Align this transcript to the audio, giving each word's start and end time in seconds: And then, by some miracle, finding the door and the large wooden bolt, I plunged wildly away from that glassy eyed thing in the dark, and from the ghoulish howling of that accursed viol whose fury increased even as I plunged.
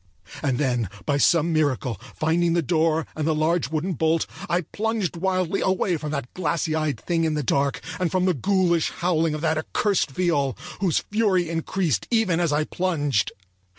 And 0.41 0.57
then, 0.57 0.89
by 1.05 1.17
some 1.17 1.53
miracle, 1.53 2.01
finding 2.15 2.53
the 2.53 2.63
door 2.63 3.05
and 3.15 3.27
the 3.27 3.35
large 3.35 3.69
wooden 3.69 3.93
bolt, 3.93 4.25
I 4.49 4.61
plunged 4.61 5.15
wildly 5.15 5.61
away 5.61 5.95
from 5.97 6.09
that 6.09 6.33
glassy 6.33 6.73
eyed 6.73 6.99
thing 6.99 7.23
in 7.23 7.35
the 7.35 7.43
dark, 7.43 7.81
and 7.99 8.09
from 8.09 8.25
the 8.25 8.33
ghoulish 8.33 8.89
howling 8.89 9.35
of 9.35 9.41
that 9.41 9.59
accursed 9.59 10.09
viol 10.09 10.57
whose 10.79 11.03
fury 11.11 11.47
increased 11.51 12.07
even 12.09 12.39
as 12.39 12.51
I 12.51 12.63
plunged. 12.63 13.31